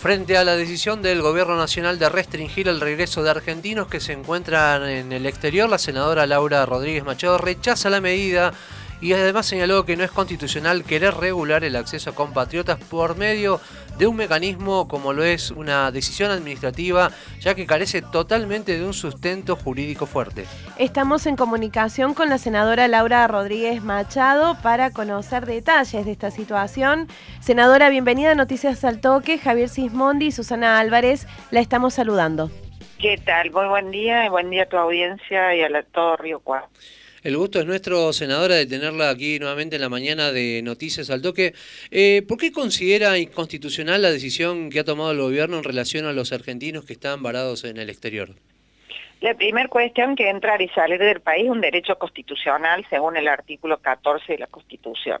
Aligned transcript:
Frente 0.00 0.38
a 0.38 0.44
la 0.44 0.56
decisión 0.56 1.02
del 1.02 1.20
Gobierno 1.20 1.58
Nacional 1.58 1.98
de 1.98 2.08
restringir 2.08 2.68
el 2.68 2.80
regreso 2.80 3.22
de 3.22 3.28
argentinos 3.28 3.86
que 3.86 4.00
se 4.00 4.14
encuentran 4.14 4.88
en 4.88 5.12
el 5.12 5.26
exterior, 5.26 5.68
la 5.68 5.76
senadora 5.76 6.26
Laura 6.26 6.64
Rodríguez 6.64 7.04
Machado 7.04 7.36
rechaza 7.36 7.90
la 7.90 8.00
medida 8.00 8.54
y 9.02 9.12
además 9.12 9.44
señaló 9.44 9.84
que 9.84 9.98
no 9.98 10.04
es 10.04 10.10
constitucional 10.10 10.84
querer 10.84 11.12
regular 11.16 11.64
el 11.64 11.76
acceso 11.76 12.08
a 12.08 12.14
compatriotas 12.14 12.78
por 12.78 13.14
medio 13.18 13.58
de 13.58 13.60
un 14.06 14.16
mecanismo 14.16 14.88
como 14.88 15.12
lo 15.12 15.24
es 15.24 15.50
una 15.50 15.90
decisión 15.90 16.30
administrativa, 16.30 17.10
ya 17.40 17.54
que 17.54 17.66
carece 17.66 18.02
totalmente 18.02 18.78
de 18.78 18.84
un 18.84 18.94
sustento 18.94 19.56
jurídico 19.56 20.06
fuerte. 20.06 20.44
Estamos 20.78 21.26
en 21.26 21.36
comunicación 21.36 22.14
con 22.14 22.28
la 22.28 22.38
senadora 22.38 22.88
Laura 22.88 23.26
Rodríguez 23.26 23.82
Machado 23.82 24.56
para 24.62 24.90
conocer 24.90 25.46
detalles 25.46 26.04
de 26.04 26.12
esta 26.12 26.30
situación. 26.30 27.08
Senadora, 27.40 27.90
bienvenida 27.90 28.32
a 28.32 28.34
Noticias 28.34 28.84
al 28.84 29.00
Toque. 29.00 29.38
Javier 29.38 29.68
Sismondi 29.68 30.26
y 30.26 30.32
Susana 30.32 30.78
Álvarez 30.78 31.26
la 31.50 31.60
estamos 31.60 31.94
saludando. 31.94 32.50
¿Qué 32.98 33.16
tal? 33.16 33.50
Muy 33.50 33.66
buen 33.66 33.90
día, 33.90 34.28
buen 34.28 34.50
día 34.50 34.64
a 34.64 34.66
tu 34.66 34.76
audiencia 34.76 35.54
y 35.54 35.62
a 35.62 35.70
la, 35.70 35.82
todo 35.82 36.16
Río 36.16 36.40
Cuarto. 36.40 36.68
El 37.22 37.36
gusto 37.36 37.60
es 37.60 37.66
nuestro, 37.66 38.14
senadora, 38.14 38.54
de 38.54 38.64
tenerla 38.64 39.10
aquí 39.10 39.38
nuevamente 39.38 39.76
en 39.76 39.82
la 39.82 39.90
mañana 39.90 40.32
de 40.32 40.62
Noticias 40.64 41.10
al 41.10 41.20
Toque. 41.20 41.52
Eh, 41.90 42.22
¿Por 42.26 42.38
qué 42.38 42.50
considera 42.50 43.18
inconstitucional 43.18 44.00
la 44.00 44.10
decisión 44.10 44.70
que 44.70 44.80
ha 44.80 44.84
tomado 44.84 45.12
el 45.12 45.18
gobierno 45.18 45.58
en 45.58 45.64
relación 45.64 46.06
a 46.06 46.14
los 46.14 46.32
argentinos 46.32 46.86
que 46.86 46.94
están 46.94 47.22
varados 47.22 47.64
en 47.64 47.76
el 47.76 47.90
exterior? 47.90 48.30
La 49.20 49.34
primera 49.34 49.68
cuestión 49.68 50.16
que 50.16 50.30
entrar 50.30 50.62
y 50.62 50.68
salir 50.70 50.98
del 50.98 51.20
país 51.20 51.44
es 51.44 51.50
un 51.50 51.60
derecho 51.60 51.98
constitucional 51.98 52.86
según 52.88 53.18
el 53.18 53.28
artículo 53.28 53.76
14 53.76 54.32
de 54.32 54.38
la 54.38 54.46
Constitución. 54.46 55.20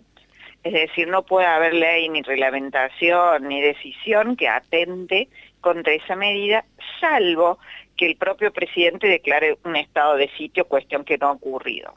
Es 0.64 0.72
decir, 0.72 1.06
no 1.06 1.22
puede 1.26 1.46
haber 1.46 1.74
ley 1.74 2.08
ni 2.08 2.22
reglamentación 2.22 3.46
ni 3.46 3.60
decisión 3.60 4.36
que 4.36 4.48
atente 4.48 5.28
contra 5.60 5.92
esa 5.92 6.16
medida, 6.16 6.64
salvo 6.98 7.58
que 8.00 8.06
el 8.06 8.16
propio 8.16 8.50
presidente 8.50 9.06
declare 9.06 9.58
un 9.62 9.76
estado 9.76 10.16
de 10.16 10.30
sitio, 10.30 10.64
cuestión 10.64 11.04
que 11.04 11.18
no 11.18 11.26
ha 11.26 11.32
ocurrido. 11.32 11.92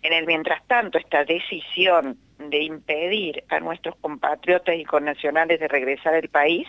En 0.00 0.14
el 0.14 0.24
mientras 0.24 0.66
tanto, 0.66 0.96
esta 0.96 1.26
decisión 1.26 2.16
de 2.38 2.62
impedir 2.62 3.44
a 3.50 3.60
nuestros 3.60 3.96
compatriotas 3.96 4.76
y 4.76 4.84
connacionales 4.86 5.60
de 5.60 5.68
regresar 5.68 6.14
al 6.14 6.28
país 6.28 6.66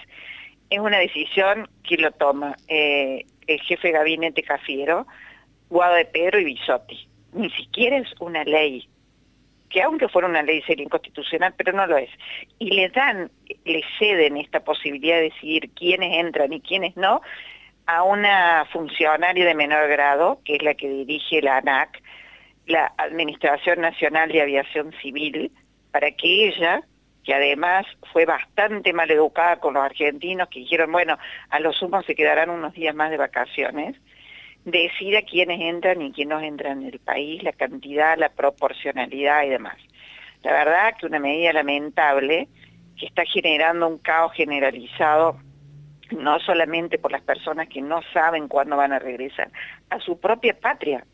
es 0.69 0.79
una 0.79 0.97
decisión 0.97 1.69
que 1.81 1.95
lo 1.95 2.11
toma 2.11 2.57
eh, 2.67 3.25
el 3.47 3.61
jefe 3.61 3.87
de 3.87 3.93
gabinete 3.93 4.43
Cafiero, 4.43 5.07
Guado 5.69 5.95
de 5.95 6.03
Pedro 6.03 6.37
y 6.41 6.43
Bisotti. 6.43 7.07
Ni 7.31 7.49
siquiera 7.51 7.95
es 7.95 8.13
una 8.19 8.43
ley, 8.43 8.89
que 9.69 9.81
aunque 9.81 10.09
fuera 10.09 10.27
una 10.27 10.43
ley 10.43 10.61
sería 10.63 10.83
inconstitucional, 10.83 11.53
pero 11.55 11.71
no 11.71 11.87
lo 11.87 11.95
es. 11.95 12.09
Y 12.59 12.71
le 12.71 12.89
dan, 12.89 13.31
le 13.63 13.81
ceden 13.97 14.35
esta 14.35 14.59
posibilidad 14.59 15.15
de 15.15 15.29
decidir 15.29 15.69
quiénes 15.69 16.19
entran 16.19 16.51
y 16.51 16.59
quiénes 16.59 16.97
no, 16.97 17.21
a 17.87 18.03
una 18.03 18.65
funcionaria 18.71 19.45
de 19.45 19.55
menor 19.55 19.87
grado, 19.87 20.41
que 20.43 20.55
es 20.55 20.61
la 20.61 20.75
que 20.75 20.89
dirige 20.89 21.41
la 21.41 21.57
ANAC, 21.57 22.01
la 22.65 22.93
Administración 22.97 23.79
Nacional 23.79 24.29
de 24.29 24.41
Aviación 24.41 24.93
Civil, 25.01 25.51
para 25.91 26.11
que 26.11 26.49
ella, 26.49 26.81
que 27.23 27.33
además 27.33 27.85
fue 28.11 28.25
bastante 28.25 28.91
mal 28.91 29.09
educada 29.09 29.61
con 29.61 29.73
los 29.73 29.83
argentinos, 29.83 30.49
que 30.49 30.59
dijeron, 30.59 30.91
bueno, 30.91 31.17
a 31.49 31.59
los 31.61 31.77
sumos 31.77 32.05
se 32.05 32.13
quedarán 32.13 32.49
unos 32.49 32.73
días 32.73 32.93
más 32.93 33.09
de 33.09 33.17
vacaciones, 33.17 33.95
decida 34.65 35.21
quiénes 35.21 35.61
entran 35.61 36.01
y 36.01 36.11
quiénes 36.11 36.37
no 36.37 36.43
entran 36.43 36.81
en 36.81 36.89
el 36.89 36.99
país, 36.99 37.41
la 37.41 37.53
cantidad, 37.53 38.17
la 38.17 38.29
proporcionalidad 38.29 39.43
y 39.43 39.49
demás. 39.49 39.77
La 40.43 40.51
verdad 40.51 40.93
que 40.99 41.05
una 41.05 41.19
medida 41.19 41.53
lamentable 41.53 42.49
que 42.99 43.05
está 43.05 43.23
generando 43.25 43.87
un 43.87 43.97
caos 43.97 44.33
generalizado 44.33 45.39
no 46.11 46.39
solamente 46.39 46.97
por 46.97 47.11
las 47.11 47.21
personas 47.21 47.67
que 47.67 47.81
no 47.81 48.01
saben 48.13 48.47
cuándo 48.47 48.77
van 48.77 48.93
a 48.93 48.99
regresar, 48.99 49.49
a 49.89 49.99
su 49.99 50.19
propia 50.19 50.57
patria. 50.59 51.05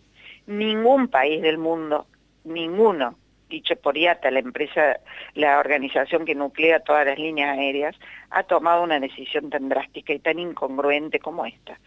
Ningún 0.45 1.07
país 1.07 1.41
del 1.41 1.57
mundo, 1.57 2.07
ninguno, 2.43 3.15
dicho 3.49 3.75
por 3.75 3.97
IATA, 3.97 4.31
la 4.31 4.39
empresa, 4.39 4.97
la 5.35 5.59
organización 5.59 6.25
que 6.25 6.35
nuclea 6.35 6.81
todas 6.81 7.05
las 7.05 7.17
líneas 7.17 7.57
aéreas, 7.57 7.95
ha 8.29 8.43
tomado 8.43 8.83
una 8.83 8.99
decisión 8.99 9.49
tan 9.49 9.69
drástica 9.69 10.13
y 10.13 10.19
tan 10.19 10.39
incongruente 10.39 11.19
como 11.19 11.45
esta. 11.45 11.79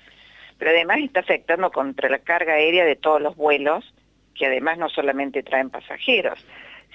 Pero 0.59 0.71
además 0.71 0.99
está 1.03 1.21
afectando 1.21 1.71
contra 1.71 2.09
la 2.09 2.19
carga 2.19 2.55
aérea 2.55 2.85
de 2.85 2.97
todos 2.97 3.21
los 3.21 3.37
vuelos, 3.37 3.93
que 4.35 4.47
además 4.47 4.79
no 4.79 4.89
solamente 4.89 5.43
traen 5.43 5.71
pasajeros, 5.71 6.39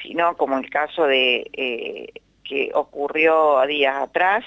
sino 0.01 0.35
como 0.37 0.57
el 0.57 0.69
caso 0.69 1.05
de 1.05 1.49
eh, 1.53 2.13
que 2.43 2.71
ocurrió 2.73 3.65
días 3.67 3.95
atrás, 3.95 4.43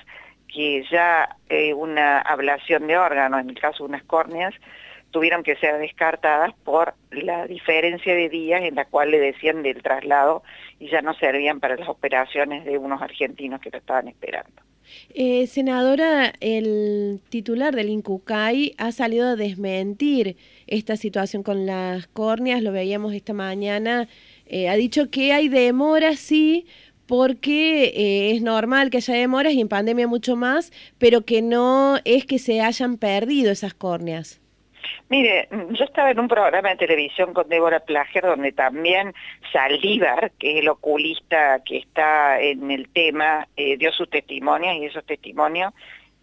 que 0.55 0.85
ya 0.91 1.37
eh, 1.49 1.75
una 1.75 2.21
ablación 2.21 2.87
de 2.87 2.97
órganos, 2.97 3.41
en 3.41 3.51
el 3.51 3.59
caso 3.59 3.85
de 3.85 3.89
unas 3.89 4.05
córneas, 4.05 4.55
tuvieron 5.11 5.43
que 5.43 5.57
ser 5.57 5.79
descartadas 5.79 6.53
por 6.65 6.95
la 7.11 7.47
diferencia 7.47 8.15
de 8.15 8.29
días 8.29 8.63
en 8.63 8.75
la 8.75 8.85
cual 8.85 9.11
le 9.11 9.21
decían 9.21 9.63
del 9.63 9.83
traslado 9.83 10.43
y 10.81 10.89
ya 10.89 11.03
no 11.03 11.15
servían 11.15 11.61
para 11.61 11.77
las 11.77 11.89
operaciones 11.89 12.65
de 12.65 12.79
unos 12.79 13.01
argentinos 13.01 13.61
que 13.61 13.71
lo 13.71 13.79
estaban 13.79 14.09
esperando. 14.09 14.63
Eh, 15.15 15.47
senadora, 15.47 16.33
el 16.41 17.21
titular 17.29 17.75
del 17.75 17.89
INCUCAI 17.89 18.75
ha 18.77 18.93
salido 18.93 19.29
a 19.29 19.37
desmentir 19.37 20.37
esta 20.67 20.97
situación 20.97 21.43
con 21.43 21.67
las 21.67 22.07
córneas, 22.09 22.63
lo 22.63 22.73
veíamos 22.73 23.15
esta 23.15 23.33
mañana, 23.33 24.09
eh, 24.47 24.69
ha 24.69 24.75
dicho 24.75 25.11
que 25.11 25.33
hay 25.33 25.49
demora, 25.49 26.17
sí, 26.17 26.67
porque 27.07 27.85
eh, 27.87 28.33
es 28.33 28.43
normal 28.43 28.91
que 28.91 28.99
haya 28.99 29.15
demoras 29.15 29.53
y 29.53 29.61
en 29.61 29.69
pandemia 29.69 30.07
mucho 30.07 30.37
más, 30.37 30.73
pero 30.99 31.25
que 31.25 31.43
no 31.43 31.99
es 32.05 32.27
que 32.27 32.39
se 32.39 32.61
hayan 32.61 32.97
perdido 32.99 33.51
esas 33.53 33.75
córneas. 33.75 34.41
Mire, 35.09 35.49
yo 35.71 35.85
estaba 35.85 36.11
en 36.11 36.19
un 36.19 36.29
programa 36.29 36.71
de 36.71 36.77
televisión 36.77 37.35
con 37.35 37.49
Débora 37.49 37.81
Plager 37.81 38.25
donde 38.25 38.53
también 38.53 39.15
Saldívar, 39.53 40.33
que 40.39 40.53
es 40.53 40.61
el 40.61 40.69
oculista 40.69 41.63
que 41.65 41.79
está 41.79 42.41
en 42.41 42.71
el 42.71 42.89
tema, 42.89 43.47
eh, 43.57 43.77
dio 43.77 43.93
sus 43.93 44.09
testimonios 44.09 44.77
y 44.77 44.87
esos 44.87 45.05
testimonios 45.05 45.73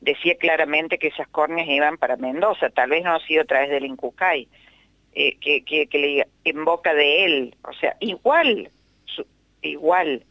decía 0.01 0.35
claramente 0.35 0.97
que 0.97 1.07
esas 1.07 1.27
córneas 1.27 1.69
iban 1.69 1.97
para 1.97 2.17
Mendoza, 2.17 2.69
tal 2.69 2.89
vez 2.89 3.03
no 3.03 3.15
ha 3.15 3.19
sido 3.25 3.43
a 3.43 3.45
través 3.45 3.69
del 3.69 3.85
Incucay, 3.85 4.47
eh, 5.13 5.37
que, 5.39 5.63
que, 5.63 5.87
que, 5.87 6.25
en 6.43 6.65
boca 6.65 6.93
de 6.93 7.25
él, 7.25 7.55
o 7.63 7.73
sea, 7.73 7.95
igual, 7.99 8.69
igual 9.61 10.23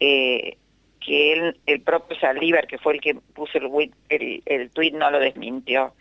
eh, 0.00 0.56
que 1.00 1.32
él, 1.32 1.60
el 1.66 1.80
propio 1.80 2.18
Saldívar, 2.18 2.66
que 2.66 2.78
fue 2.78 2.94
el 2.94 3.00
que 3.00 3.14
puso 3.14 3.58
el, 3.58 3.92
el, 4.08 4.42
el 4.44 4.70
tuit, 4.70 4.94
no 4.94 5.10
lo 5.10 5.18
desmintió. 5.18 5.92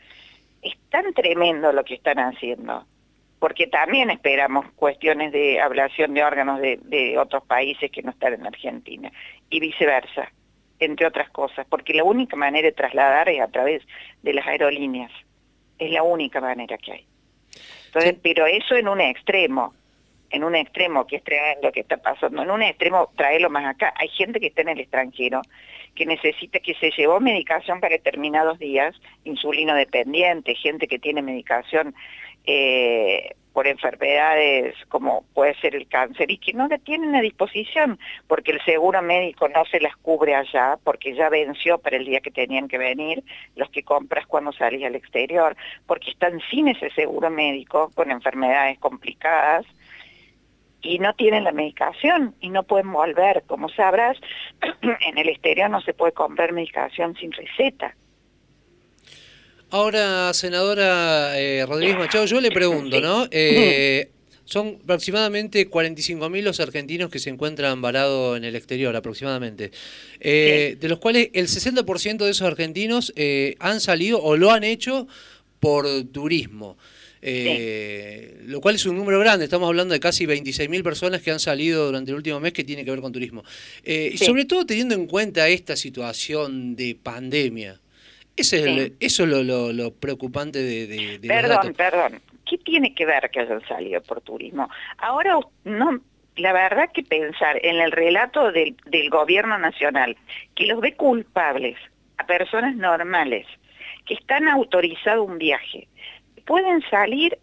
Es 0.61 0.73
tan 0.89 1.13
tremendo 1.13 1.71
lo 1.71 1.83
que 1.83 1.93
están 1.93 2.17
haciendo, 2.17 2.85
porque 3.39 3.67
también 3.67 4.09
esperamos 4.09 4.65
cuestiones 4.75 5.31
de 5.31 5.61
ablación 5.61 6.13
de 6.13 6.23
órganos 6.23 6.59
de, 6.59 6.79
de 6.83 7.17
otros 7.19 7.43
países 7.45 7.91
que 7.91 8.01
no 8.01 8.11
están 8.11 8.33
en 8.33 8.47
Argentina, 8.47 9.11
y 9.49 9.59
viceversa, 9.59 10.31
entre 10.79 11.05
otras 11.05 11.29
cosas, 11.29 11.67
porque 11.69 11.93
la 11.93 12.03
única 12.03 12.35
manera 12.35 12.67
de 12.67 12.71
trasladar 12.71 13.29
es 13.29 13.41
a 13.41 13.47
través 13.47 13.83
de 14.23 14.33
las 14.33 14.47
aerolíneas, 14.47 15.11
es 15.77 15.91
la 15.91 16.01
única 16.01 16.41
manera 16.41 16.77
que 16.77 16.91
hay. 16.93 17.05
Entonces, 17.87 18.15
pero 18.21 18.45
eso 18.45 18.75
en 18.75 18.87
un 18.87 18.99
extremo, 18.99 19.73
en 20.29 20.43
un 20.43 20.55
extremo, 20.55 21.05
que 21.07 21.17
es 21.17 21.23
lo 21.61 21.71
que 21.71 21.81
está 21.81 21.97
pasando, 21.97 22.43
en 22.43 22.51
un 22.51 22.61
extremo 22.61 23.09
traerlo 23.15 23.49
más 23.49 23.65
acá. 23.65 23.93
Hay 23.97 24.09
gente 24.09 24.39
que 24.39 24.47
está 24.47 24.61
en 24.61 24.69
el 24.69 24.79
extranjero 24.79 25.41
que 25.95 26.05
necesita, 26.05 26.59
que 26.59 26.75
se 26.75 26.91
llevó 26.91 27.19
medicación 27.19 27.79
para 27.79 27.93
determinados 27.93 28.59
días, 28.59 28.95
insulino 29.23 29.73
dependiente, 29.73 30.55
gente 30.55 30.87
que 30.87 30.99
tiene 30.99 31.21
medicación 31.21 31.95
eh, 32.45 33.35
por 33.53 33.67
enfermedades 33.67 34.75
como 34.89 35.23
puede 35.33 35.55
ser 35.61 35.75
el 35.75 35.87
cáncer 35.87 36.29
y 36.29 36.37
que 36.37 36.51
no 36.51 36.67
la 36.67 36.77
tienen 36.77 37.15
a 37.15 37.21
disposición 37.21 37.97
porque 38.27 38.51
el 38.51 38.61
seguro 38.65 39.01
médico 39.01 39.47
no 39.47 39.63
se 39.65 39.79
las 39.79 39.95
cubre 39.95 40.35
allá 40.35 40.77
porque 40.83 41.15
ya 41.15 41.29
venció 41.29 41.77
para 41.77 41.95
el 41.95 42.03
día 42.03 42.19
que 42.19 42.31
tenían 42.31 42.67
que 42.67 42.77
venir 42.77 43.23
los 43.55 43.69
que 43.69 43.81
compras 43.81 44.27
cuando 44.27 44.51
salís 44.51 44.83
al 44.83 44.95
exterior 44.95 45.55
porque 45.87 46.11
están 46.11 46.41
sin 46.51 46.67
ese 46.67 46.89
seguro 46.91 47.29
médico 47.29 47.91
con 47.95 48.11
enfermedades 48.11 48.77
complicadas 48.77 49.65
y 50.85 50.99
no 50.99 51.13
tienen 51.15 51.43
la 51.43 51.51
medicación 51.51 52.35
y 52.39 52.49
no 52.49 52.63
pueden 52.63 52.91
volver. 52.91 53.43
Como 53.47 53.69
sabrás, 53.69 54.17
en 54.81 55.17
el 55.17 55.29
exterior 55.29 55.69
no 55.69 55.81
se 55.81 55.93
puede 55.93 56.13
comprar 56.13 56.53
medicación 56.53 57.15
sin 57.15 57.31
receta. 57.31 57.95
Ahora, 59.71 60.33
senadora 60.33 61.37
eh, 61.39 61.65
Rodríguez 61.67 61.97
Machado, 61.97 62.25
yo 62.25 62.39
le 62.39 62.51
pregunto, 62.51 63.01
¿no? 63.01 63.27
Eh, 63.31 64.11
son 64.45 64.79
aproximadamente 64.83 65.69
45.000 65.69 66.41
los 66.43 66.59
argentinos 66.59 67.09
que 67.09 67.17
se 67.17 67.31
encuentran 67.31 67.81
varados 67.81 68.37
en 68.37 68.43
el 68.43 68.55
exterior, 68.55 68.95
aproximadamente. 68.95 69.71
Eh, 70.19 70.77
de 70.79 70.87
los 70.87 70.99
cuales 70.99 71.29
el 71.33 71.47
60% 71.47 72.17
de 72.17 72.29
esos 72.29 72.47
argentinos 72.47 73.13
han 73.59 73.81
salido 73.81 74.21
o 74.21 74.37
lo 74.37 74.51
han 74.51 74.63
hecho 74.63 75.07
por 75.59 75.87
turismo. 76.11 76.77
Eh, 77.27 78.43
lo 78.45 78.61
cual 78.61 78.75
es 78.75 78.85
un 78.85 78.95
número 78.95 79.19
grande, 79.19 79.45
estamos 79.45 79.67
hablando 79.67 79.95
de 79.95 79.99
casi 79.99 80.27
26.000 80.27 80.83
personas 80.83 81.23
que 81.23 81.31
han 81.31 81.39
salido 81.39 81.87
durante 81.87 82.11
el 82.11 82.17
último 82.17 82.39
mes 82.39 82.53
que 82.53 82.63
tiene 82.63 82.85
que 82.85 82.91
ver 82.91 83.01
con 83.01 83.11
turismo. 83.11 83.43
Eh, 83.83 84.11
y 84.13 84.17
sobre 84.19 84.45
todo 84.45 84.63
teniendo 84.63 84.93
en 84.93 85.07
cuenta 85.07 85.47
esta 85.47 85.75
situación 85.75 86.75
de 86.75 86.95
pandemia. 87.01 87.79
Ese 88.37 88.57
es 88.59 88.91
eso 88.99 89.23
es 89.23 89.29
lo, 89.29 89.91
preocupante 89.95 90.59
de, 90.59 90.85
de, 90.85 91.27
Perdón, 91.27 91.73
perdón. 91.73 92.21
¿Qué 92.47 92.59
tiene 92.59 92.93
que 92.93 93.07
ver 93.07 93.31
que 93.31 93.39
hayan 93.39 93.65
salido 93.67 94.03
por 94.03 94.21
turismo? 94.21 94.69
Ahora, 94.99 95.39
no, 95.63 95.99
la 96.35 96.53
verdad 96.53 96.91
que 96.93 97.01
pensar 97.01 97.59
en 97.63 97.77
el 97.77 97.91
relato 97.91 98.51
del, 98.51 98.75
del 98.85 99.09
gobierno 99.09 99.57
nacional, 99.57 100.15
que 100.53 100.67
los 100.67 100.79
ve 100.79 100.93
culpables 100.93 101.75
a 102.17 102.27
personas 102.27 102.75
normales, 102.75 103.47
que 104.05 104.13
están 104.13 104.47
autorizado 104.47 105.23
un 105.23 105.39
viaje, 105.39 105.87
pueden 106.45 106.81
salir 106.89 107.37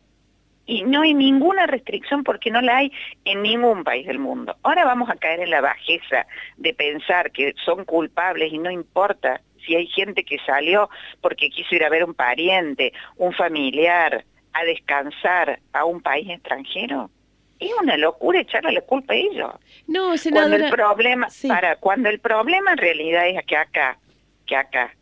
y 0.66 0.82
no 0.84 1.02
hay 1.02 1.14
ninguna 1.14 1.66
restricción 1.66 2.22
porque 2.25 2.50
no 2.50 2.60
la 2.60 2.78
hay 2.78 2.93
en 3.25 3.43
ningún 3.43 3.84
país 3.84 4.06
del 4.06 4.19
mundo. 4.19 4.56
Ahora 4.62 4.84
vamos 4.84 5.10
a 5.10 5.16
caer 5.16 5.40
en 5.40 5.50
la 5.50 5.60
bajeza 5.60 6.26
de 6.56 6.72
pensar 6.75 7.32
que 7.32 7.54
son 7.64 7.84
culpables 7.84 8.52
y 8.52 8.58
no 8.58 8.70
importa 8.70 9.40
si 9.66 9.76
hay 9.76 9.87
gente 9.88 10.25
que 10.25 10.38
salió 10.46 10.88
porque 11.20 11.50
quiso 11.50 11.75
ir 11.75 11.84
a 11.84 11.88
ver 11.88 12.04
un 12.04 12.14
pariente, 12.14 12.93
un 13.16 13.32
familiar, 13.32 14.25
a 14.52 14.64
descansar 14.64 15.60
a 15.72 15.84
un 15.84 16.00
país 16.00 16.28
extranjero. 16.31 17.10
Es 17.58 17.70
una 17.81 17.96
locura 17.96 18.40
echarle 18.40 18.72
la 18.72 18.81
culpa 18.81 19.14
a 19.14 19.16
ellos. 19.16 19.50
No, 19.87 20.16
senadora... 20.16 20.48
Cuando 20.48 20.66
el 20.66 20.72
problema, 20.72 21.28
para, 21.48 21.76
cuando 21.76 22.08
el 22.08 22.19
problema 22.19 22.72
en 22.72 22.78
realidad 22.78 23.28
es 23.28 23.44
que 23.46 23.56
acá, 23.56 23.98
que 24.46 24.56
acá, 24.56 24.94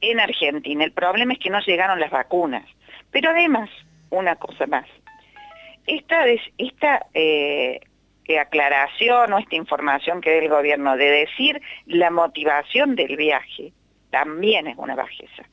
en 0.00 0.18
Argentina, 0.18 0.82
el 0.82 0.92
problema 0.92 1.34
es 1.34 1.38
que 1.38 1.50
no 1.50 1.60
llegaron 1.60 2.00
las 2.00 2.10
vacunas. 2.10 2.64
Pero 3.10 3.30
además, 3.30 3.70
una 4.10 4.36
cosa 4.36 4.66
más, 4.66 4.86
esta, 5.86 6.24
esta 6.58 7.06
eh, 7.14 7.80
aclaración 8.38 9.32
o 9.32 9.38
esta 9.38 9.56
información 9.56 10.20
que 10.20 10.30
da 10.30 10.38
el 10.38 10.48
gobierno 10.48 10.96
de 10.96 11.10
decir 11.10 11.60
la 11.86 12.10
motivación 12.10 12.94
del 12.94 13.16
viaje 13.16 13.72
también 14.10 14.66
es 14.66 14.76
una 14.76 14.94
bajeza. 14.94 15.44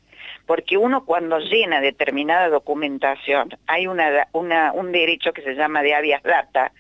Porque 0.46 0.78
uno 0.78 1.06
cuando 1.06 1.40
llena 1.40 1.82
determinada 1.82 2.50
documentación, 2.50 3.50
hay 3.68 3.88
una, 3.88 4.28
un 4.34 4.92
derecho 4.92 5.34
que 5.34 5.42
se 5.42 5.56
llama 5.56 5.84
de 5.84 5.94
habeas 5.94 6.24
data, 6.24 6.72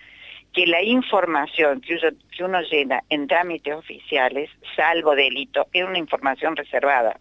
que 0.53 0.65
la 0.65 0.81
información 0.81 1.81
que 1.81 2.43
uno 2.43 2.61
llena 2.61 3.03
en 3.09 3.27
trámites 3.27 3.75
oficiales, 3.75 4.49
salvo 4.75 5.15
delito, 5.15 5.67
es 5.73 5.83
una 5.83 5.97
información 5.97 6.55
reservada. 6.55 7.19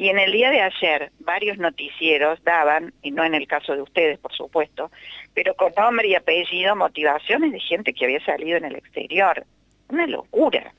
Y 0.00 0.08
en 0.08 0.18
el 0.18 0.32
día 0.32 0.50
de 0.50 0.62
ayer, 0.62 1.12
varios 1.18 1.58
noticieros 1.58 2.42
daban, 2.42 2.94
y 3.02 3.10
no 3.10 3.22
en 3.22 3.34
el 3.34 3.46
caso 3.46 3.74
de 3.74 3.82
ustedes, 3.82 4.18
por 4.18 4.32
supuesto, 4.32 4.90
pero 5.34 5.54
con 5.54 5.74
nombre 5.76 6.08
y 6.08 6.14
apellido, 6.14 6.74
motivaciones 6.74 7.52
de 7.52 7.60
gente 7.60 7.92
que 7.92 8.06
había 8.06 8.24
salido 8.24 8.56
en 8.56 8.64
el 8.64 8.76
exterior. 8.76 9.44
Una 9.90 10.06
locura. 10.06 10.72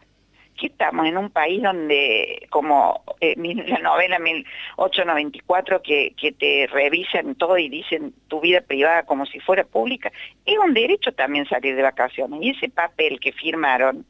Aquí 0.56 0.66
estamos 0.66 1.06
en 1.06 1.20
un 1.20 1.30
país 1.30 1.62
donde, 1.62 2.48
como 2.50 3.04
eh, 3.20 3.36
la 3.38 3.78
novela 3.78 4.18
1894, 4.18 5.84
que, 5.84 6.16
que 6.20 6.32
te 6.32 6.66
revisan 6.66 7.36
todo 7.36 7.60
y 7.60 7.70
dicen 7.70 8.16
tu 8.28 8.42
vida 8.42 8.62
privada 8.62 9.04
como 9.04 9.28
si 9.28 9.40
fuera 9.40 9.64
pública, 9.64 10.12
es 10.48 10.58
un 10.58 10.74
derecho 10.74 11.12
también 11.12 11.46
salir 11.46 11.76
de 11.76 11.84
vacaciones. 11.84 12.42
Y 12.42 12.50
ese 12.50 12.70
papel 12.70 13.20
que 13.20 13.34
firmaron 13.34 14.04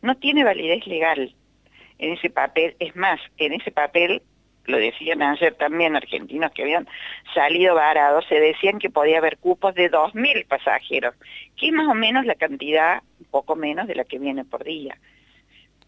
no 0.00 0.16
tiene 0.16 0.42
validez 0.42 0.86
legal. 0.86 1.34
En 1.98 2.14
ese 2.14 2.30
papel, 2.30 2.76
es 2.78 2.96
más, 2.96 3.20
en 3.36 3.52
ese 3.52 3.70
papel 3.70 4.22
lo 4.66 4.78
decían 4.78 5.22
ayer 5.22 5.54
también 5.54 5.96
argentinos 5.96 6.50
que 6.52 6.62
habían 6.62 6.88
salido 7.34 7.74
varados, 7.74 8.24
se 8.28 8.40
decían 8.40 8.78
que 8.78 8.90
podía 8.90 9.18
haber 9.18 9.38
cupos 9.38 9.74
de 9.74 9.90
2.000 9.90 10.46
pasajeros, 10.46 11.14
que 11.56 11.66
es 11.66 11.72
más 11.72 11.88
o 11.88 11.94
menos 11.94 12.24
la 12.24 12.34
cantidad, 12.34 13.02
un 13.20 13.26
poco 13.26 13.56
menos 13.56 13.86
de 13.86 13.94
la 13.94 14.04
que 14.04 14.18
viene 14.18 14.44
por 14.44 14.64
día. 14.64 14.96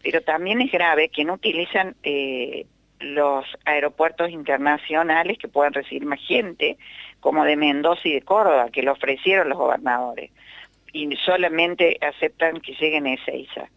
Pero 0.03 0.21
también 0.21 0.61
es 0.61 0.71
grave 0.71 1.09
que 1.09 1.25
no 1.25 1.33
utilizan 1.33 1.95
eh, 2.03 2.65
los 2.99 3.45
aeropuertos 3.65 4.29
internacionales 4.29 5.37
que 5.37 5.47
puedan 5.47 5.73
recibir 5.73 6.05
más 6.05 6.19
gente, 6.21 6.77
como 7.19 7.43
de 7.43 7.55
Mendoza 7.55 8.01
y 8.07 8.13
de 8.13 8.21
Córdoba, 8.21 8.69
que 8.71 8.83
lo 8.83 8.93
ofrecieron 8.93 9.49
los 9.49 9.57
gobernadores, 9.57 10.31
y 10.93 11.15
solamente 11.17 11.97
aceptan 12.01 12.61
que 12.61 12.73
lleguen 12.73 13.07
a 13.07 13.13
Ezeiza. 13.13 13.69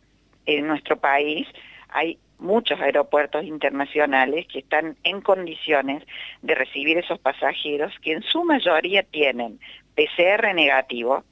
En 0.46 0.66
nuestro 0.66 0.98
país 0.98 1.48
hay 1.88 2.18
muchos 2.40 2.80
aeropuertos 2.80 3.44
internacionales 3.44 4.46
que 4.46 4.60
están 4.60 4.96
en 5.04 5.20
condiciones 5.20 6.04
de 6.42 6.54
recibir 6.54 6.98
esos 6.98 7.18
pasajeros 7.18 7.92
que 8.02 8.12
en 8.12 8.22
su 8.22 8.44
mayoría 8.44 9.02
tienen 9.02 9.60
PCR 9.94 10.54
negativo, 10.54 11.24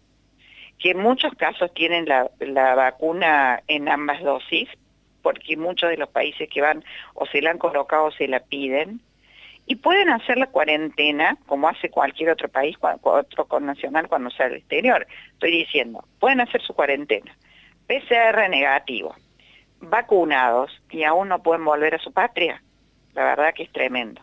que 0.78 0.90
en 0.90 0.98
muchos 0.98 1.32
casos 1.34 1.72
tienen 1.74 2.06
la, 2.06 2.74
vacuna 2.74 3.62
en 3.66 3.88
ambas 3.88 4.22
dosis, 4.22 4.68
porque 5.22 5.56
muchos 5.56 5.90
de 5.90 5.96
los 5.96 6.08
países 6.08 6.48
que 6.48 6.60
van 6.60 6.84
o 7.14 7.26
se 7.26 7.42
la 7.42 7.50
han 7.50 7.58
colocado 7.58 8.06
o 8.06 8.12
se 8.12 8.28
la 8.28 8.40
piden, 8.40 9.00
y 9.66 9.76
pueden 9.76 10.08
hacer 10.08 10.38
la 10.38 10.46
cuarentena 10.46 11.36
como 11.46 11.68
hace 11.68 11.90
cualquier 11.90 12.30
otro 12.30 12.48
país, 12.48 12.76
otro 13.02 13.44
connacional 13.46 14.08
cuando 14.08 14.30
sale 14.30 14.54
al 14.54 14.56
exterior. 14.60 15.06
Estoy 15.34 15.50
diciendo, 15.50 16.04
pueden 16.20 16.40
hacer 16.40 16.62
su 16.62 16.72
cuarentena. 16.72 17.36
PCR 17.86 18.48
negativo, 18.48 19.14
vacunados 19.80 20.70
y 20.90 21.04
aún 21.04 21.28
no 21.28 21.42
pueden 21.42 21.64
volver 21.64 21.94
a 21.94 21.98
su 21.98 22.12
patria. 22.12 22.62
La 23.14 23.24
verdad 23.24 23.54
que 23.54 23.64
es 23.64 23.72
tremendo. 23.72 24.20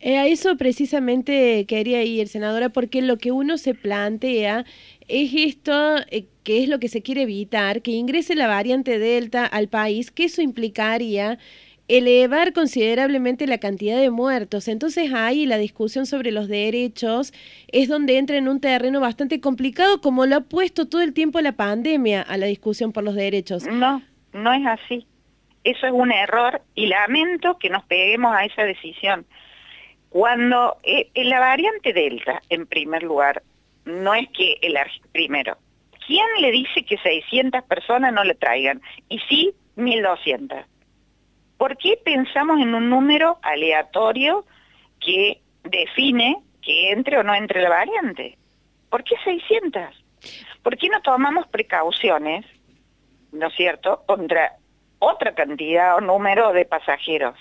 Eh, 0.00 0.18
a 0.18 0.26
eso 0.26 0.56
precisamente 0.56 1.64
quería 1.66 2.02
ir, 2.02 2.28
senadora, 2.28 2.68
porque 2.68 3.00
lo 3.00 3.16
que 3.16 3.32
uno 3.32 3.56
se 3.56 3.74
plantea 3.74 4.66
es 5.08 5.32
esto, 5.34 5.96
eh, 6.10 6.26
que 6.44 6.62
es 6.62 6.68
lo 6.68 6.78
que 6.78 6.88
se 6.88 7.02
quiere 7.02 7.22
evitar, 7.22 7.80
que 7.80 7.92
ingrese 7.92 8.34
la 8.34 8.46
variante 8.46 8.98
Delta 8.98 9.46
al 9.46 9.68
país, 9.68 10.10
que 10.10 10.24
eso 10.24 10.42
implicaría 10.42 11.38
elevar 11.88 12.52
considerablemente 12.52 13.46
la 13.46 13.58
cantidad 13.58 13.98
de 13.98 14.10
muertos. 14.10 14.68
Entonces 14.68 15.12
ahí 15.14 15.46
la 15.46 15.56
discusión 15.56 16.04
sobre 16.04 16.32
los 16.32 16.48
derechos 16.48 17.32
es 17.68 17.88
donde 17.88 18.18
entra 18.18 18.36
en 18.36 18.48
un 18.48 18.60
terreno 18.60 19.00
bastante 19.00 19.40
complicado, 19.40 20.00
como 20.00 20.26
lo 20.26 20.36
ha 20.36 20.40
puesto 20.40 20.86
todo 20.86 21.00
el 21.00 21.12
tiempo 21.12 21.40
la 21.40 21.52
pandemia 21.52 22.22
a 22.22 22.36
la 22.36 22.46
discusión 22.46 22.92
por 22.92 23.04
los 23.04 23.14
derechos. 23.14 23.66
No, 23.66 24.02
no 24.36 24.52
es 24.52 24.66
así. 24.66 25.06
Eso 25.64 25.86
es 25.86 25.92
un 25.92 26.12
error 26.12 26.62
y 26.74 26.86
lamento 26.86 27.58
que 27.58 27.70
nos 27.70 27.84
peguemos 27.84 28.34
a 28.34 28.44
esa 28.44 28.62
decisión. 28.62 29.26
Cuando 30.08 30.76
eh, 30.84 31.10
la 31.14 31.40
variante 31.40 31.92
Delta, 31.92 32.40
en 32.48 32.66
primer 32.66 33.02
lugar, 33.02 33.42
no 33.84 34.14
es 34.14 34.28
que 34.30 34.58
el 34.62 34.78
primero, 35.12 35.58
¿quién 36.06 36.26
le 36.40 36.52
dice 36.52 36.84
que 36.84 36.96
600 36.98 37.64
personas 37.64 38.12
no 38.12 38.22
le 38.24 38.34
traigan? 38.34 38.80
Y 39.08 39.18
sí, 39.28 39.54
1200. 39.74 40.58
¿Por 41.58 41.76
qué 41.78 41.98
pensamos 42.04 42.60
en 42.60 42.74
un 42.74 42.88
número 42.88 43.38
aleatorio 43.42 44.44
que 45.00 45.40
define 45.64 46.36
que 46.62 46.92
entre 46.92 47.18
o 47.18 47.22
no 47.22 47.34
entre 47.34 47.62
la 47.62 47.70
variante? 47.70 48.38
¿Por 48.88 49.04
qué 49.04 49.16
600? 49.24 49.82
¿Por 50.62 50.76
qué 50.76 50.88
no 50.88 51.00
tomamos 51.02 51.46
precauciones 51.48 52.44
¿no 53.38 53.48
es 53.48 53.54
cierto?, 53.54 54.02
contra 54.06 54.52
otra 54.98 55.34
cantidad 55.34 55.96
o 55.96 56.00
número 56.00 56.52
de 56.52 56.64
pasajeros. 56.64 57.36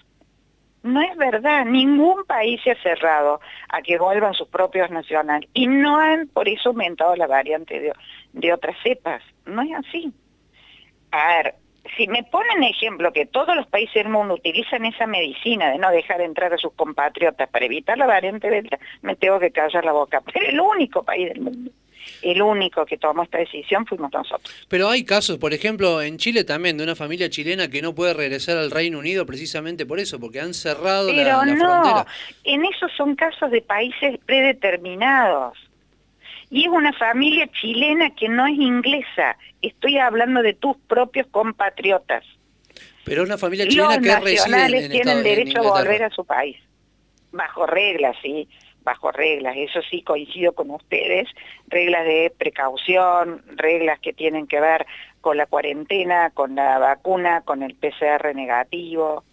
No 0.84 1.02
es 1.02 1.18
verdad, 1.18 1.66
ningún 1.66 2.26
país 2.26 2.62
se 2.64 2.72
ha 2.72 2.82
cerrado 2.84 3.40
a 3.70 3.82
que 3.82 3.98
vuelvan 3.98 4.36
sus 4.36 4.48
propios 4.50 4.92
nacionales 4.92 5.50
y 5.54 5.66
no 5.66 5.98
han 5.98 6.28
por 6.28 6.48
eso 6.48 6.70
aumentado 6.70 7.16
la 7.16 7.26
variante 7.26 7.92
de, 8.34 8.54
otras 8.54 8.76
cepas. 8.84 9.24
No 9.46 9.64
es 9.64 9.72
así. 9.74 10.14
A 11.10 11.38
ver, 11.38 11.56
si 11.98 12.08
me 12.08 12.22
ponen 12.24 12.64
ejemplo 12.64 13.12
que 13.14 13.26
todos 13.26 13.56
los 13.56 13.66
países 13.66 13.96
del 13.96 14.10
mundo 14.10 14.36
utilizan 14.36 14.86
esa 14.86 15.08
medicina 15.08 15.72
de 15.72 15.80
no 15.80 15.90
dejar 15.90 16.22
entrar 16.22 16.54
a 16.54 16.58
sus 16.58 16.74
compatriotas 16.74 17.50
para 17.50 17.66
evitar 17.66 17.98
la 17.98 18.06
variante 18.06 18.52
delta, 18.52 18.78
me 19.02 19.16
tengo 19.16 19.40
que 19.40 19.50
callar 19.50 19.86
la 19.86 19.92
boca. 19.92 20.22
Pero 20.22 20.48
el 20.48 20.60
único 20.60 21.02
país 21.02 21.30
del 21.30 21.42
mundo 21.42 21.72
el 22.22 22.42
único 22.42 22.86
que 22.86 22.98
tomó 22.98 23.24
esta 23.24 23.38
decisión 23.38 23.86
fuimos 23.86 24.12
nosotros. 24.12 24.54
Pero 24.68 24.90
hay 24.90 25.04
casos, 25.04 25.38
por 25.38 25.54
ejemplo, 25.54 26.02
en 26.02 26.18
Chile 26.18 26.44
también, 26.44 26.78
de 26.78 26.84
una 26.84 26.96
familia 26.96 27.30
chilena 27.30 27.70
que 27.70 27.82
no 27.82 27.94
puede 27.94 28.14
regresar 28.14 28.58
al 28.58 28.72
Reino 28.72 29.00
Unido 29.00 29.26
precisamente 29.26 29.86
por 29.86 30.00
eso, 30.00 30.20
porque 30.20 30.40
han 30.40 30.54
cerrado 30.54 31.08
Pero 31.08 31.24
la, 31.24 31.46
no, 31.46 31.58
frontera. 31.58 32.08
en 32.44 32.66
esos 32.66 32.92
son 32.96 33.16
casos 33.16 33.52
de 33.52 33.62
países 33.62 34.20
predeterminados. 34.26 35.58
Y 36.50 36.64
es 36.64 36.70
una 36.70 36.94
familia 36.94 37.48
chilena 37.60 38.14
que 38.16 38.30
no 38.30 38.46
es 38.46 38.54
inglesa. 38.54 39.36
Estoy 39.62 39.98
hablando 39.98 40.42
de 40.42 40.54
tus 40.54 40.78
propios 40.88 41.28
compatriotas. 41.28 42.24
Pero 43.04 43.24
es 43.24 43.28
una 43.28 43.38
familia 43.38 43.68
chilena 43.68 44.00
que 44.00 44.20
reside 44.20 44.86
en, 44.86 44.92
tienen 44.92 45.24
derecho 45.24 45.60
a 45.60 45.82
volver 45.82 46.04
a 46.04 46.10
su 46.12 46.24
país. 46.24 46.58
Bajo 47.32 47.66
reglas, 47.66 48.16
sí 48.22 48.48
bajo 48.86 49.12
reglas, 49.12 49.56
eso 49.58 49.82
sí 49.90 50.04
coincido 50.04 50.54
con 50.54 50.70
ustedes, 50.70 51.28
reglas 51.68 52.06
de 52.06 52.32
precaución, 52.38 53.44
reglas 53.58 54.00
que 54.00 54.14
tienen 54.14 54.48
que 54.48 54.62
ver 54.62 54.86
con 55.20 55.36
la 55.36 55.48
cuarentena, 55.48 56.30
con 56.30 56.56
la 56.56 56.78
vacuna, 56.78 57.42
con 57.42 57.64
el 57.64 57.76
PCR 57.76 58.34
negativo, 58.34 59.24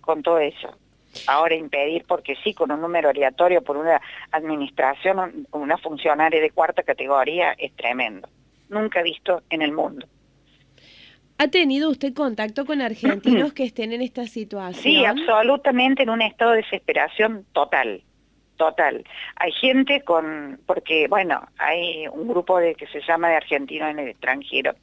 con 0.00 0.22
todo 0.22 0.40
eso. 0.40 0.76
Ahora 1.28 1.54
impedir, 1.54 2.04
porque 2.06 2.34
sí, 2.44 2.52
con 2.52 2.70
un 2.72 2.80
número 2.80 3.08
aleatorio 3.08 3.62
por 3.62 3.76
una 3.76 4.00
administración, 4.32 5.46
una 5.52 5.78
funcionaria 5.78 6.40
de 6.40 6.50
cuarta 6.50 6.82
categoría, 6.82 7.54
es 7.56 7.74
tremendo. 7.74 8.28
Nunca 8.68 9.02
visto 9.02 9.42
en 9.48 9.62
el 9.62 9.72
mundo. 9.72 10.06
¿Ha 11.38 11.48
tenido 11.48 11.90
usted 11.90 12.12
contacto 12.12 12.64
con 12.64 12.80
argentinos 12.80 13.52
que 13.54 13.64
estén 13.64 13.92
en 13.92 14.02
esta 14.02 14.26
situación? 14.26 14.82
Sí, 14.82 15.04
absolutamente 15.04 16.02
en 16.02 16.10
un 16.10 16.22
estado 16.22 16.52
de 16.52 16.58
desesperación 16.58 17.46
total, 17.52 18.02
total. 18.56 19.04
Hay 19.36 19.52
gente 19.52 20.02
con, 20.02 20.60
porque 20.66 21.08
bueno, 21.08 21.46
hay 21.58 22.06
un 22.08 22.28
grupo 22.28 22.58
de 22.58 22.74
que 22.74 22.86
se 22.88 23.00
llama 23.00 23.28
de 23.28 23.36
argentinos 23.36 23.90
en 23.90 23.98
el 23.98 24.08
extranjero. 24.08 24.74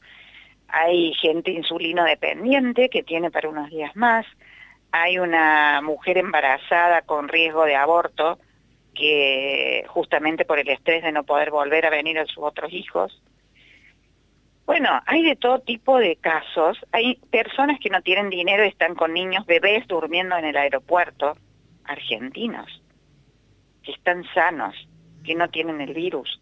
Hay 0.68 1.13
gente 1.15 1.51
insulino 1.51 2.03
dependiente 2.03 2.89
que 2.89 3.03
tiene 3.03 3.30
para 3.32 3.50
unos 3.50 3.70
días 3.70 3.96
más. 3.96 4.25
Hay 4.92 5.20
una 5.20 5.82
mujer 5.82 6.18
embarazada 6.18 7.01
con 7.03 7.27
riesgo 7.27 7.65
de 7.65 7.75
aborto 7.75 8.39
que 8.96 9.86
justamente 9.88 10.46
por 10.46 10.60
el 10.60 10.70
estrés 10.70 11.03
de 11.03 11.12
no 11.12 11.24
poder 11.24 11.50
volver 11.51 11.86
a 11.86 11.89
venir 11.89 12.20
a 12.20 12.25
sus 12.25 12.44
otros 12.44 12.72
hijos 12.72 13.22
bueno, 14.65 14.89
hay 15.06 15.24
de 15.24 15.36
todo 15.36 15.60
tipo 15.60 16.00
de 16.00 16.15
casos. 16.15 16.77
Hay 16.92 17.15
personas 17.32 17.80
que 17.80 17.89
no 17.89 18.01
tienen 18.01 18.30
dinero 18.30 18.63
y 18.63 18.70
están 18.70 18.96
con 18.96 19.13
niños, 19.13 19.46
bebés 19.46 19.86
durmiendo 19.88 20.38
en 20.38 20.46
el 20.46 20.56
aeropuerto, 20.56 21.36
argentinos, 21.84 22.82
que 23.84 23.92
están 23.92 24.24
sanos, 24.34 24.75
que 25.24 25.36
no 25.36 25.50
tienen 25.50 25.82
el 25.82 25.94
virus. 25.94 26.40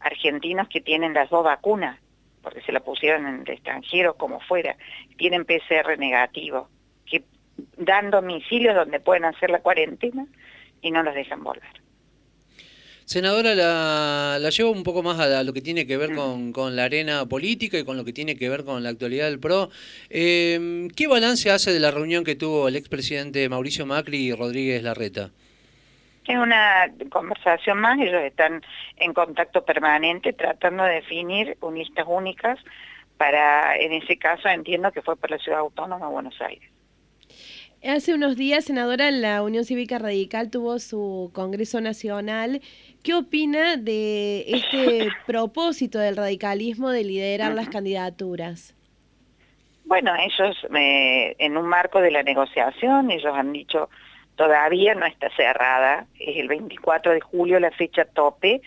Argentinos 0.00 0.68
que 0.68 0.80
tienen 0.80 1.14
las 1.14 1.28
dos 1.30 1.44
vacunas, 1.44 1.98
porque 2.42 2.62
se 2.62 2.72
la 2.72 2.80
pusieron 2.80 3.26
en 3.26 3.42
el 3.42 3.50
extranjero, 3.50 4.14
como 4.14 4.40
fuera, 4.40 4.76
tienen 5.18 5.44
PCR 5.44 5.98
negativo, 5.98 6.68
que 7.04 7.24
dan 7.76 8.10
domicilios 8.10 8.74
donde 8.74 9.00
pueden 9.00 9.24
hacer 9.24 9.50
la 9.50 9.60
cuarentena 9.60 10.26
y 10.80 10.90
no 10.90 11.02
los 11.02 11.14
dejan 11.14 11.42
volver. 11.42 11.80
Senadora, 13.10 13.56
la, 13.56 14.38
la 14.40 14.50
llevo 14.50 14.70
un 14.70 14.84
poco 14.84 15.02
más 15.02 15.18
a, 15.18 15.42
lo 15.42 15.52
que 15.52 15.60
tiene 15.60 15.84
que 15.84 15.96
ver 15.96 16.14
con, 16.14 16.52
con, 16.52 16.76
la 16.76 16.84
arena 16.84 17.26
política 17.26 17.76
y 17.76 17.82
con 17.82 17.96
lo 17.96 18.04
que 18.04 18.12
tiene 18.12 18.36
que 18.36 18.48
ver 18.48 18.64
con 18.64 18.84
la 18.84 18.90
actualidad 18.90 19.28
del 19.28 19.40
PRO. 19.40 19.68
Em, 20.10 20.88
¿Qué 20.90 21.08
balance 21.08 21.50
hace 21.50 21.72
de 21.72 21.80
la 21.80 21.90
reunión 21.90 22.22
que 22.22 22.36
tuvo 22.36 22.68
el 22.68 22.76
expresidente 22.76 23.48
Mauricio 23.48 23.84
Macri 23.84 24.28
y 24.28 24.32
Rodríguez 24.32 24.84
Larreta? 24.84 25.32
Es 26.30 26.36
una 26.36 26.88
conversación 27.10 27.78
más, 27.80 27.98
ellos 27.98 28.22
están 28.22 28.62
en 28.96 29.12
contacto 29.12 29.64
permanente 29.64 30.32
tratando 30.32 30.84
de 30.84 30.94
definir 30.94 31.56
listas 31.72 32.06
únicas 32.08 32.58
para, 33.16 33.76
en 33.76 33.92
ese 33.92 34.16
caso 34.16 34.48
entiendo 34.48 34.92
que 34.92 35.02
fue 35.02 35.16
por 35.16 35.30
la 35.30 35.38
Ciudad 35.38 35.58
Autónoma 35.58 36.06
de 36.06 36.12
Buenos 36.12 36.40
Aires. 36.40 36.70
Hace 37.82 38.14
unos 38.14 38.36
días, 38.36 38.66
senadora, 38.66 39.10
la 39.10 39.42
Unión 39.42 39.64
Cívica 39.64 39.98
Radical 39.98 40.50
tuvo 40.50 40.78
su 40.78 41.30
Congreso 41.34 41.80
Nacional. 41.80 42.60
¿Qué 43.02 43.14
opina 43.14 43.76
de 43.76 44.44
este 44.46 45.08
propósito 45.26 45.98
del 45.98 46.16
radicalismo 46.16 46.90
de 46.90 47.04
liderar 47.04 47.54
las 47.54 47.70
candidaturas? 47.70 48.76
Bueno, 49.84 50.12
ellos, 50.14 50.56
eh, 50.76 51.34
en 51.38 51.56
un 51.56 51.66
marco 51.66 52.00
de 52.00 52.12
la 52.12 52.22
negociación, 52.22 53.10
ellos 53.10 53.34
han 53.34 53.52
dicho, 53.52 53.90
todavía 54.40 54.94
no 54.94 55.04
está 55.04 55.28
cerrada, 55.36 56.06
es 56.18 56.38
el 56.38 56.48
24 56.48 57.12
de 57.12 57.20
julio 57.20 57.60
la 57.60 57.70
fecha 57.72 58.06
tope, 58.06 58.62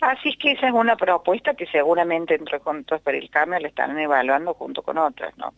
así 0.00 0.30
es 0.30 0.38
que 0.38 0.52
esa 0.52 0.68
es 0.68 0.72
una 0.72 0.96
propuesta 0.96 1.52
que 1.52 1.66
seguramente 1.66 2.34
entre 2.34 2.58
Juntos 2.60 3.02
por 3.02 3.14
el 3.14 3.28
Cambio 3.28 3.58
la 3.58 3.68
están 3.68 3.98
evaluando 3.98 4.54
junto 4.54 4.80
con 4.82 4.96
otras, 4.96 5.36
¿no? 5.36 5.52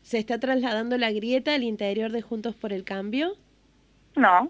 ¿Se 0.00 0.16
está 0.16 0.40
trasladando 0.40 0.96
la 0.96 1.12
grieta 1.12 1.54
al 1.54 1.64
interior 1.64 2.12
de 2.12 2.22
Juntos 2.22 2.54
por 2.54 2.72
el 2.72 2.84
Cambio? 2.84 3.34
No, 4.16 4.48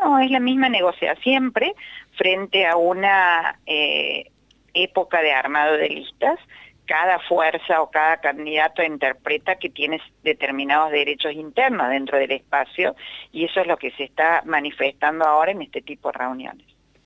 no, 0.00 0.18
es 0.18 0.32
la 0.32 0.40
misma 0.40 0.68
negociación 0.68 1.22
siempre 1.22 1.76
frente 2.16 2.66
a 2.66 2.74
una 2.74 3.60
eh, 3.66 4.32
época 4.74 5.22
de 5.22 5.30
armado 5.30 5.76
de 5.76 5.90
listas. 5.90 6.40
Cada 6.88 7.18
fuerza 7.20 7.82
o 7.82 7.90
cada 7.90 8.16
candidato 8.16 8.82
interpreta 8.82 9.56
que 9.56 9.68
tiene 9.68 10.00
determinados 10.24 10.90
derechos 10.90 11.34
internos 11.34 11.90
dentro 11.90 12.16
del 12.18 12.32
espacio 12.32 12.96
y 13.30 13.44
eso 13.44 13.60
es 13.60 13.66
lo 13.66 13.76
que 13.76 13.90
se 13.92 14.04
está 14.04 14.42
manifestando 14.46 15.26
ahora 15.26 15.52
en 15.52 15.62
este 15.62 15.82
tipo 15.82 16.10
de 16.10 16.18
reuniones. 16.18 16.77